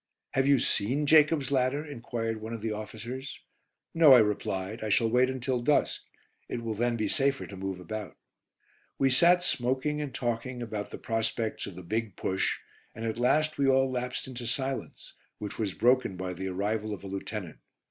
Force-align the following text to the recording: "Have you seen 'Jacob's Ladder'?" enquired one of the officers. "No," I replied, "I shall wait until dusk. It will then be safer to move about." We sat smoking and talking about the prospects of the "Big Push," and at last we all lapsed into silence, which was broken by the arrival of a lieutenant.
"Have 0.31 0.47
you 0.47 0.57
seen 0.57 1.05
'Jacob's 1.05 1.51
Ladder'?" 1.51 1.85
enquired 1.85 2.41
one 2.41 2.53
of 2.55 2.61
the 2.63 2.71
officers. 2.71 3.39
"No," 3.93 4.13
I 4.13 4.17
replied, 4.19 4.83
"I 4.83 4.89
shall 4.89 5.11
wait 5.11 5.29
until 5.29 5.61
dusk. 5.61 6.01
It 6.49 6.63
will 6.63 6.73
then 6.73 6.97
be 6.97 7.07
safer 7.07 7.45
to 7.45 7.55
move 7.55 7.79
about." 7.79 8.17
We 8.97 9.11
sat 9.11 9.43
smoking 9.43 10.01
and 10.01 10.11
talking 10.11 10.59
about 10.59 10.89
the 10.89 10.97
prospects 10.97 11.67
of 11.67 11.75
the 11.75 11.83
"Big 11.83 12.15
Push," 12.15 12.57
and 12.95 13.05
at 13.05 13.19
last 13.19 13.59
we 13.59 13.67
all 13.67 13.91
lapsed 13.91 14.25
into 14.25 14.47
silence, 14.47 15.13
which 15.37 15.59
was 15.59 15.75
broken 15.75 16.17
by 16.17 16.33
the 16.33 16.47
arrival 16.47 16.95
of 16.95 17.03
a 17.03 17.07
lieutenant. 17.07 17.59